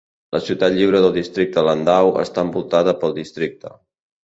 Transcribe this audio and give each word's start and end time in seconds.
La 0.35 0.39
ciutat 0.45 0.75
lliure 0.77 1.01
del 1.03 1.13
districte 1.17 1.65
Landau 1.69 2.11
està 2.25 2.47
envoltada 2.49 2.97
pel 3.05 3.17
districte. 3.21 3.77